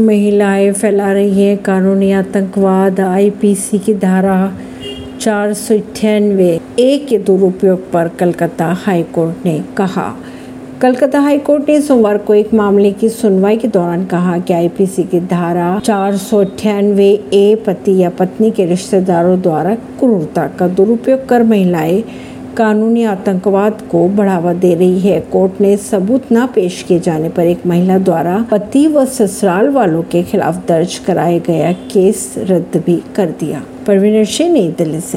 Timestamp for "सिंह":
34.24-34.52